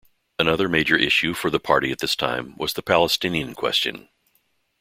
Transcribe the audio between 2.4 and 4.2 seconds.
was the Palestinian Question.